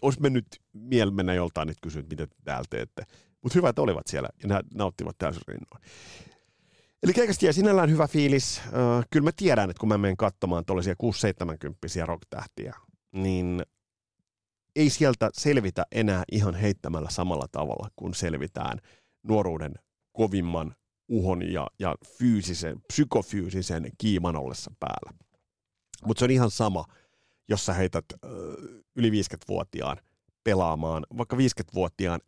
[0.02, 3.02] olisi mennyt miel mennä joltain nyt kysyä, mitä täällä teette.
[3.42, 5.82] Mutta hyvät olivat siellä ja nauttivat täysin rinnoin.
[7.02, 8.60] Eli keikasta jäi sinällään hyvä fiilis.
[9.10, 10.94] kyllä mä tiedän, että kun mä menen katsomaan tuollaisia
[12.02, 12.74] 6-70 rock-tähtiä,
[13.12, 13.62] niin
[14.76, 18.78] ei sieltä selvitä enää ihan heittämällä samalla tavalla, kun selvitään
[19.22, 19.74] nuoruuden
[20.12, 20.74] kovimman
[21.08, 25.12] uhon ja, ja fyysisen, psykofyysisen kiiman ollessa päällä.
[26.04, 26.84] Mutta se on ihan sama,
[27.48, 28.28] jos sä heität ö,
[28.96, 29.96] yli 50-vuotiaan
[30.44, 32.20] pelaamaan, vaikka 50-vuotiaan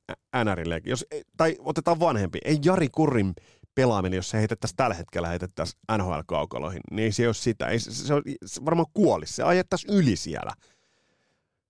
[0.44, 1.06] NRille, jos,
[1.37, 3.35] tai otetaan vanhempi, ei Jari Kurrin
[3.74, 7.66] pelaaminen, jos se heitettäisiin tällä hetkellä heitettäisiin NHL-kaukaloihin, niin ei se ole sitä.
[7.66, 8.14] Ei, se, se,
[8.46, 10.52] se varmaan kuolisi, se ajettaisiin yli siellä–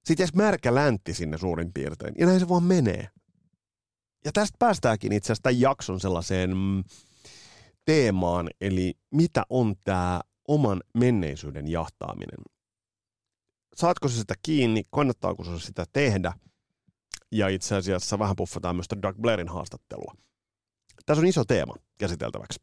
[0.04, 2.14] sitten jäisi märkä läntti sinne suurin piirtein.
[2.18, 3.08] Ja näin se vaan menee.
[4.24, 6.84] Ja tästä päästäänkin itse asiassa tämän jakson sellaiseen mm,
[7.84, 12.38] teemaan, eli mitä on tämä oman menneisyyden jahtaaminen.
[13.76, 16.32] Saatko se sitä kiinni, kannattaako se sitä tehdä?
[17.32, 20.14] Ja itse asiassa vähän puffataan myös Doug Blairin haastattelua.
[21.10, 22.60] Tässä on iso teema käsiteltäväksi.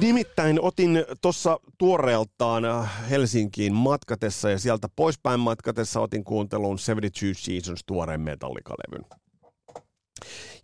[0.00, 7.80] Nimittäin otin tuossa tuoreeltaan äh, Helsinkiin matkatessa ja sieltä poispäin matkatessa otin kuunteluun 72 Seasons
[7.86, 9.04] tuoreen Metallica-levyn.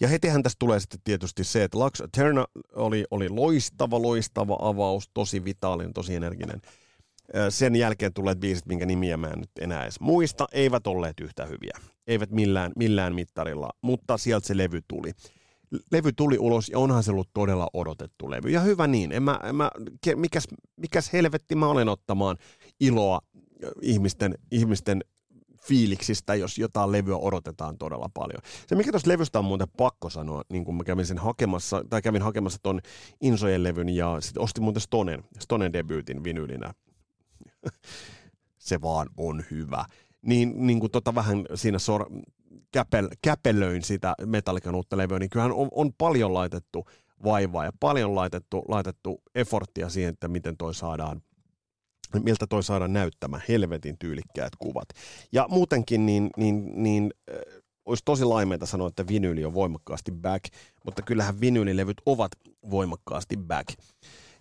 [0.01, 5.11] Ja hetihän tästä tulee sitten tietysti se, että Lux Eterna oli, oli loistava, loistava avaus,
[5.15, 6.61] tosi vitaalinen, tosi energinen.
[7.49, 11.47] Sen jälkeen tulee biisit, minkä nimiä mä en nyt enää edes muista, eivät olleet yhtä
[11.47, 11.79] hyviä.
[12.07, 15.13] Eivät millään, millään mittarilla, mutta sieltä se levy tuli
[15.93, 18.51] levy tuli ulos ja onhan se ollut todella odotettu levy.
[18.51, 19.71] Ja hyvä niin, en mä, en mä,
[20.17, 20.45] mikäs,
[20.77, 22.37] mikäs helvetti mä olen ottamaan
[22.81, 23.21] iloa
[23.83, 25.01] ihmisten, ihmisten
[25.67, 28.41] fiiliksistä, jos jotain levyä odotetaan todella paljon.
[28.67, 32.03] Se, mikä tuossa levystä on muuten pakko sanoa, niin kun mä kävin sen hakemassa, tai
[32.03, 32.81] kävin hakemassa ton
[33.21, 36.73] Insojen levyn ja sitten ostin muuten Stonen, Stonen debyytin vinylinä.
[38.59, 39.85] Se vaan on hyvä.
[40.23, 42.11] Niin, niin kuin tota vähän siinä sor,
[42.73, 46.87] käpel, käpelöin sitä Metallican uutta levyä, niin kyllähän on, on paljon laitettu
[47.25, 51.23] vaivaa ja paljon laitettu, laitettu efforttia siihen, että miten toi saadaan
[52.21, 54.89] miltä toi saadaan näyttämään helvetin tyylikkäät kuvat.
[55.33, 57.37] Ja muutenkin niin, niin, niin äh,
[57.85, 60.45] olisi tosi laimeita sanoa, että vinyli on voimakkaasti back,
[60.85, 62.33] mutta kyllähän vinyylilevyt ovat
[62.71, 63.69] voimakkaasti back.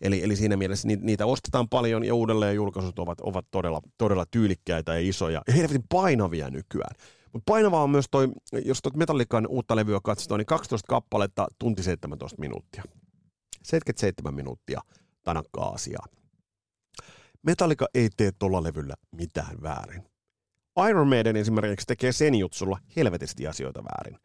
[0.02, 4.26] Eli, eli siinä mielessä niitä, niitä ostetaan paljon ja uudelleen julkaisut ovat, ovat todella, todella
[4.32, 6.96] tyylikkäitä ja isoja ja helvetin painavia nykyään.
[7.34, 8.28] Mutta painavaa on myös toi,
[8.66, 12.84] jos tuot Metallican uutta levyä katsoo, niin 12 kappaletta, tunti 17 minuuttia.
[13.64, 14.82] 77 minuuttia
[15.24, 16.06] tanakkaa asiaa.
[17.44, 20.04] Metallica ei tee tuolla levyllä mitään väärin.
[20.90, 24.20] Iron Maiden esimerkiksi tekee sen jutsulla helvetisti asioita väärin.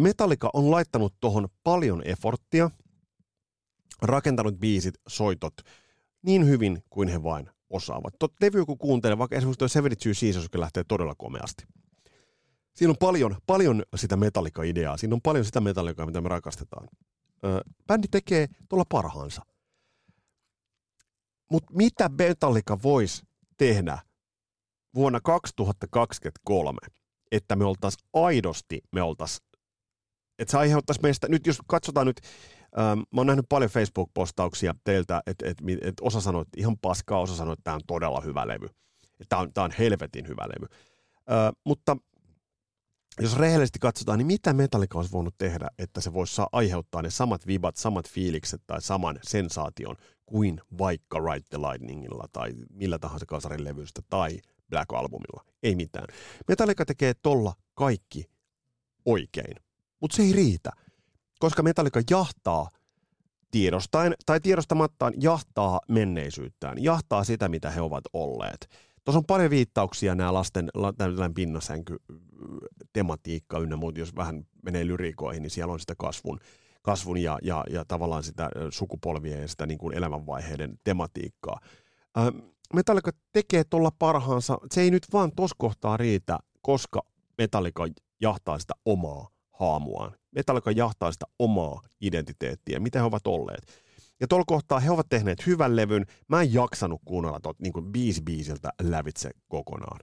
[0.00, 2.70] Metallica on laittanut tuohon paljon efforttia,
[4.02, 5.54] rakentanut biisit, soitot
[6.22, 8.14] niin hyvin kuin he vain osaavat.
[8.18, 11.64] Tuot levy kun kuuntelee, vaikka esimerkiksi tuo 72 Seasons, joka lähtee todella komeasti–
[12.74, 14.96] Siinä on paljon, paljon sitä metallika-ideaa.
[14.96, 16.88] Siinä on paljon sitä metallikaa, mitä me rakastetaan.
[17.44, 19.42] Ö, bändi tekee tuolla parhaansa.
[21.50, 23.22] Mutta mitä Metallica voisi
[23.58, 23.98] tehdä
[24.94, 26.78] vuonna 2023,
[27.32, 29.46] että me oltaisiin aidosti, me oltaisiin,
[30.38, 32.20] että se aiheuttaisi meistä, nyt jos katsotaan nyt,
[32.78, 37.20] ähm, mä oon nähnyt paljon Facebook-postauksia teiltä, että et, et osa sanoo, että ihan paskaa,
[37.20, 38.68] osa sanoo, että tämä on todella hyvä levy.
[39.28, 40.66] Tämä on, on helvetin hyvä levy.
[41.30, 41.96] Äh, mutta
[43.20, 47.10] jos rehellisesti katsotaan, niin mitä Metallica olisi voinut tehdä, että se voisi saa aiheuttaa ne
[47.10, 53.26] samat vibat, samat fiilikset tai saman sensaation kuin vaikka Ride the Lightningilla tai millä tahansa
[53.26, 54.38] kasarin levystä tai
[54.70, 55.44] Black Albumilla.
[55.62, 56.06] Ei mitään.
[56.48, 58.24] Metallica tekee tolla kaikki
[59.04, 59.56] oikein,
[60.00, 60.70] mutta se ei riitä,
[61.42, 62.68] koska Metallica jahtaa
[63.50, 68.68] tiedostaen tai tiedostamattaan jahtaa menneisyyttään, jahtaa sitä, mitä he ovat olleet.
[69.04, 71.96] Tuossa on paljon viittauksia nämä lasten tällainen pinnasänky
[72.92, 76.38] tematiikka ynnä muut, jos vähän menee lyriikoihin, niin siellä on sitä kasvun,
[76.82, 81.60] kasvun ja, ja, ja tavallaan sitä sukupolvien ja sitä niin kuin elämänvaiheiden tematiikkaa.
[82.74, 84.58] Metallica tekee tuolla parhaansa.
[84.70, 87.02] Se ei nyt vaan tuossa kohtaa riitä, koska
[87.38, 87.86] Metallica
[88.20, 90.21] jahtaa sitä omaa haamuaan.
[90.32, 93.66] Metallica jahtaa sitä omaa identiteettiä, mitä he ovat olleet.
[94.20, 96.06] Ja tuolla kohtaa he ovat tehneet hyvän levyn.
[96.28, 100.00] Mä en jaksanut kuunnella tot, niin kuin biisi biisiltä lävitse kokonaan.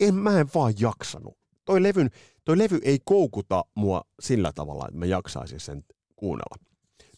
[0.00, 1.38] En, mä en vaan jaksanut.
[1.64, 2.10] Toi, levyn,
[2.44, 5.84] toi levy ei koukuta mua sillä tavalla, että mä jaksaisin sen
[6.16, 6.56] kuunnella.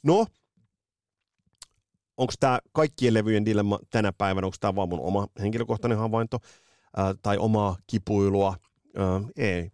[0.02, 0.26] No,
[2.16, 6.38] onko tämä kaikkien levyjen dilemma tänä päivänä, onko tämä vaan mun oma henkilökohtainen havainto
[6.96, 8.56] ää, tai omaa kipuilua?
[8.96, 9.70] Ää, ei.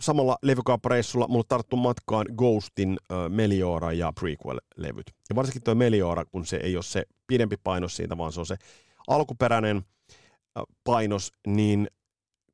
[0.00, 2.96] Samalla levykauppareissulla mulla tarttu matkaan Ghostin
[3.28, 5.14] Meliora ja Prequel-levyt.
[5.30, 8.46] Ja varsinkin tuo Meliora, kun se ei ole se pidempi painos siitä, vaan se on
[8.46, 8.56] se
[9.08, 9.82] alkuperäinen
[10.84, 11.88] painos, niin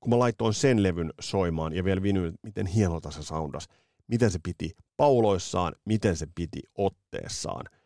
[0.00, 3.68] kun mä laitoin sen levyn soimaan ja vielä vinyl, miten hienolta se soundas,
[4.06, 7.64] miten se piti pauloissaan, miten se piti otteessaan–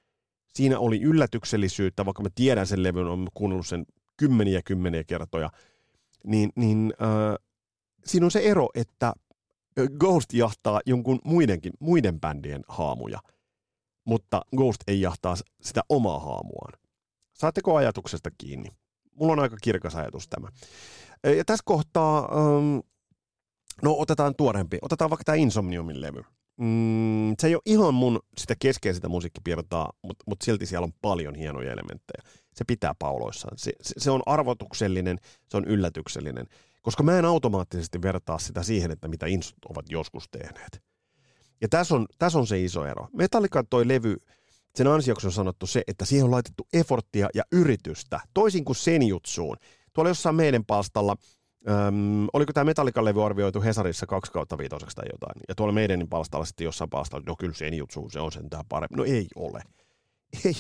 [0.55, 5.51] siinä oli yllätyksellisyyttä, vaikka mä tiedän sen levyn, on kuunnellut sen kymmeniä kymmeniä kertoja,
[6.25, 7.35] niin, niin äh,
[8.07, 9.13] siinä on se ero, että
[9.99, 13.19] Ghost jahtaa jonkun muidenkin, muiden bändien haamuja,
[14.05, 16.73] mutta Ghost ei jahtaa sitä omaa haamuaan.
[17.33, 18.69] Saatteko ajatuksesta kiinni?
[19.15, 20.49] Mulla on aika kirkas ajatus tämä.
[21.37, 22.79] Ja tässä kohtaa, ähm,
[23.83, 26.23] no otetaan tuorempi, otetaan vaikka tämä Insomniumin levy.
[26.57, 31.35] Mm, se ei ole ihan mun sitä keskeisintä musiikkipirtaa, mutta mut silti siellä on paljon
[31.35, 32.23] hienoja elementtejä.
[32.55, 33.59] Se pitää pauloissaan.
[33.59, 36.47] Se, se, se on arvotuksellinen, se on yllätyksellinen,
[36.85, 40.83] koska mä en automaattisesti vertaa sitä siihen, että mitä insut ovat joskus tehneet.
[41.61, 43.09] Ja tässä on, tässä on se iso ero.
[43.13, 44.17] Metallica toi levy,
[44.75, 49.57] sen ansioksi on sanottu se, että siihen on laitettu efforttia ja yritystä, toisin kuin Senjutsuun.
[49.93, 51.17] Tuolla jossain meidän palstalla–
[51.69, 55.41] Öm, oliko tämä Metallican levy arvioitu Hesarissa 2 kautta viitoseksi tai jotain?
[55.49, 58.97] Ja tuolla meidän palstalla sitten jossain palstalla, no kyllä sen jutsu, se on sentään parempi.
[58.97, 59.63] No ei ole.
[60.45, 60.55] Ei,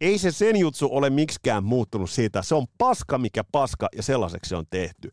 [0.00, 2.42] ei se sen jutsu ole miksikään muuttunut siitä.
[2.42, 5.10] Se on paska, mikä paska, ja sellaiseksi se on tehty.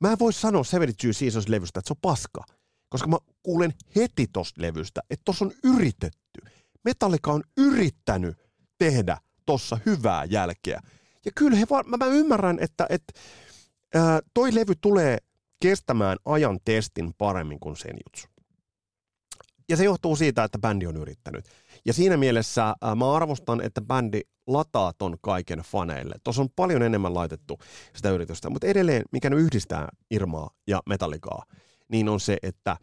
[0.00, 2.44] Mä en voi sanoa 72 Seasons-levystä, että se on paska,
[2.88, 6.40] koska mä kuulen heti tosta levystä, että tossa on yritetty.
[6.84, 8.36] Metallica on yrittänyt
[8.78, 10.80] tehdä tossa hyvää jälkeä.
[11.24, 13.20] Ja kyllä he var- mä, mä ymmärrän, että, että
[13.94, 15.18] ää, toi levy tulee
[15.60, 18.28] kestämään ajan testin paremmin kuin sen jutsu.
[19.68, 21.44] Ja se johtuu siitä, että bändi on yrittänyt.
[21.84, 26.14] Ja siinä mielessä ää, mä arvostan, että bändi lataa ton kaiken faneille.
[26.24, 27.58] Tuossa on paljon enemmän laitettu
[27.96, 31.42] sitä yritystä, mutta edelleen, mikä nyt yhdistää Irmaa ja Metallicaa,
[31.88, 32.76] niin on se, että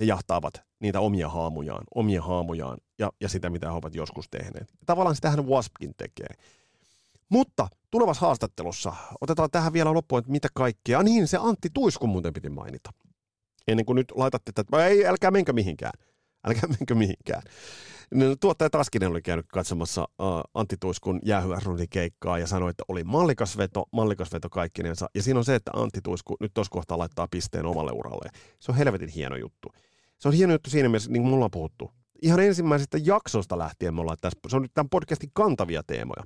[0.00, 4.74] he jahtaavat niitä omia haamujaan, omia haamujaan ja, ja sitä, mitä he ovat joskus tehneet.
[4.86, 6.34] Tavallaan sitähän Waspkin tekee.
[7.28, 10.98] Mutta tulevassa haastattelussa otetaan tähän vielä loppuun, että mitä kaikkea.
[10.98, 12.90] Ah, niin, se Antti Tuisku muuten piti mainita.
[13.68, 15.92] Ennen kuin nyt laitatte tätä, ei, älkää menkö mihinkään.
[16.46, 17.42] Älkää menkö mihinkään.
[18.40, 21.20] Tuottaja Taskinen oli käynyt katsomassa uh, Antti Tuiskun
[21.90, 25.06] keikkaa ja sanoi, että oli mallikas veto, mallikas veto kaikkinensa.
[25.14, 28.30] Ja siinä on se, että Antti Tuisku nyt tuossa kohtaa laittaa pisteen omalle uralle.
[28.60, 29.68] Se on helvetin hieno juttu.
[30.18, 31.90] Se on hieno juttu siinä mielessä, niin kuin mulla on puhuttu.
[32.22, 36.22] Ihan ensimmäisestä jaksosta lähtien me ollaan tässä, se on nyt tämän podcastin kantavia teemoja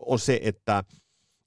[0.00, 0.84] on se, että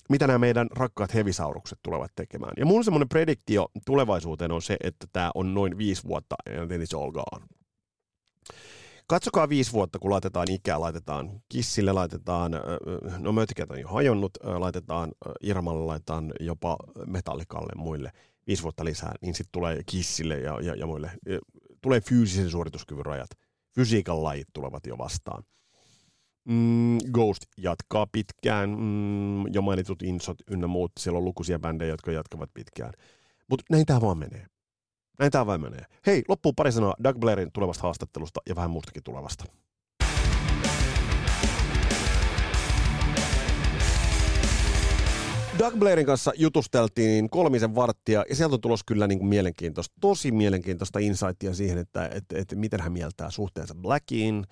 [0.10, 2.54] mitä nämä meidän rakkaat hevisaurukset tulevat tekemään.
[2.58, 6.82] Ja mun semmoinen prediktio tulevaisuuteen on se, että tämä on noin viisi vuotta, and then
[6.82, 7.46] it's all gone.
[9.08, 12.52] Katsokaa viisi vuotta, kun laitetaan ikää, laitetaan kissille, laitetaan,
[13.18, 15.12] no mötikät on jo hajonnut, laitetaan
[15.42, 18.12] Irmalle, laitetaan jopa metallikalle muille
[18.48, 21.12] viisi vuotta lisää, niin sitten tulee kissille ja, ja, ja muille,
[21.82, 23.30] tulee fyysisen suorituskyvyn rajat.
[23.76, 25.44] Fysiikan lajit tulevat jo vastaan.
[26.46, 32.12] Mm, Ghost jatkaa pitkään, mm, jo mainitut Insot ynnä muut, siellä on lukuisia bändejä, jotka
[32.12, 32.94] jatkavat pitkään.
[33.50, 34.46] Mutta näin tämä vaan menee.
[35.20, 35.86] Näin tämä vaan menee.
[36.06, 39.46] Hei, loppuu pari sanaa Doug Blairin tulevasta haastattelusta ja vähän muustakin tulevasta.
[45.60, 50.32] Doug Blairin kanssa jutusteltiin kolmisen varttia ja sieltä on tulos kyllä niin kuin mielenkiintoista, tosi
[50.32, 54.46] mielenkiintoista insightia siihen, että, että, että miten hän mieltää suhteensa Blackiin,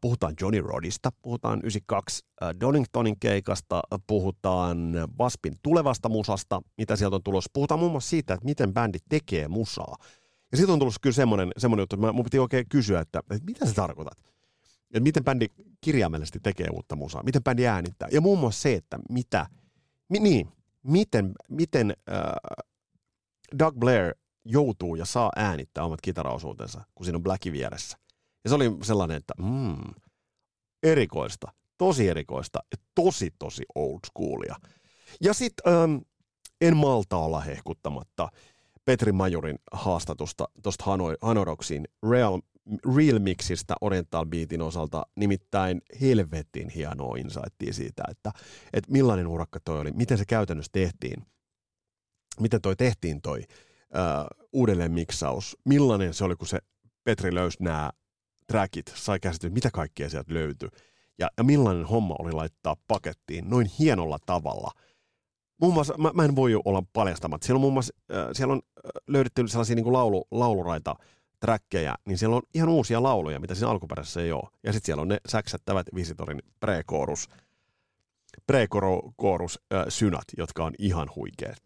[0.00, 2.24] puhutaan Johnny Rodista, puhutaan 92
[2.60, 7.50] Doningtonin keikasta, puhutaan Waspin tulevasta musasta, mitä sieltä on tulossa.
[7.52, 9.96] Puhutaan muun muassa siitä, että miten bändi tekee musaa.
[10.52, 13.44] Ja sitten on tullut kyllä semmoinen, semmoinen juttu, että mun piti oikein kysyä, että, että
[13.46, 14.18] mitä sä tarkoitat?
[14.84, 15.46] Että miten bändi
[15.80, 18.08] kirjaimellisesti tekee uutta musaa, miten bändi äänittää.
[18.12, 19.46] Ja muun muassa se, että mitä,
[20.08, 20.48] mi, niin,
[20.82, 22.64] miten, miten äh,
[23.58, 27.98] Doug Blair joutuu ja saa äänittää omat kitaraosuutensa, kun siinä on Blacki vieressä.
[28.46, 29.94] Ja se oli sellainen, että mm,
[30.82, 32.58] erikoista, tosi erikoista
[32.94, 34.56] tosi tosi old schoolia.
[35.20, 35.96] Ja sitten ähm,
[36.60, 38.28] en malta olla hehkuttamatta
[38.84, 40.84] Petri Majurin haastatusta tuosta
[41.22, 42.40] Hanoroxin Real,
[42.96, 48.32] Real Mixistä Oriental Beatin osalta, nimittäin helvetin hienoa insightia siitä, että,
[48.72, 51.26] että millainen urakka toi oli, miten se käytännössä tehtiin,
[52.40, 56.58] miten toi tehtiin toi uh, uudelleen miksaus, millainen se oli, kun se
[57.04, 57.90] Petri löysi nämä
[58.46, 60.68] trackit, sai käsityä, mitä kaikkea sieltä löytyi,
[61.18, 64.70] ja, ja millainen homma oli laittaa pakettiin noin hienolla tavalla–
[65.60, 68.62] muun muassa, mä, mä en voi olla paljastamatta, siellä on muun muassa, äh, siellä on
[68.86, 70.94] äh, löydetty sellaisia niin kuin laulu, lauluraita
[71.40, 74.48] trackkejä, niin siellä on ihan uusia lauluja, mitä siinä alkuperäisessä ei ole.
[74.62, 77.28] Ja sitten siellä on ne säksättävät Visitorin pre-koorus,
[78.46, 81.58] pre-koorus äh, synat, jotka on ihan huikeat.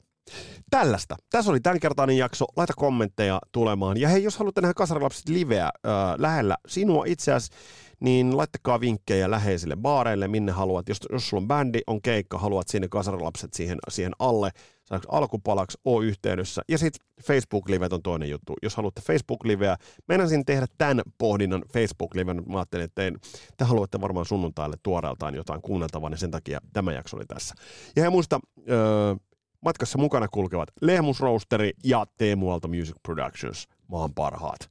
[0.70, 1.16] Tällaista.
[1.30, 2.44] Tässä oli tämänkertainen jakso.
[2.56, 4.00] Laita kommentteja tulemaan.
[4.00, 5.70] Ja hei, jos haluatte nähdä Kasarilapset liveä äh,
[6.18, 7.58] lähellä sinua itse asiassa,
[8.00, 10.88] niin laittakaa vinkkejä läheisille baareille, minne haluat.
[10.88, 14.50] Jos, jos sulla on bändi, on keikka, haluat sinne kasarilapset siihen, siihen alle,
[14.84, 16.62] saako alkupalaksi, oo yhteydessä.
[16.68, 18.54] Ja sitten Facebook-livet on toinen juttu.
[18.62, 19.76] Jos haluatte Facebook-liveä,
[20.08, 22.42] meinasin tehdä tämän pohdinnan Facebook-liven.
[22.46, 23.12] Mä ajattelin, että te,
[23.56, 27.54] te haluatte varmaan sunnuntaille tuoreeltaan jotain kuunneltavaa, niin sen takia tämä jakso oli tässä.
[27.96, 29.14] Ja hei muista, öö,
[29.60, 34.70] matkassa mukana kulkevat Lehmus Roasteri ja Teemu Aalto Music Productions, maan parhaat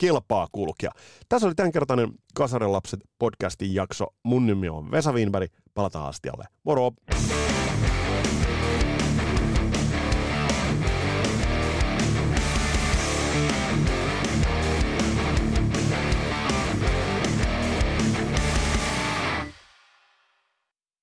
[0.00, 0.90] kelpaa kulkea.
[1.28, 4.06] Tässä oli tämänkertainen Kasaren lapset podcastin jakso.
[4.22, 5.52] Mun nimi on Vesa Wienberg.
[5.74, 6.44] Palataan astialle.
[6.64, 6.92] Moro!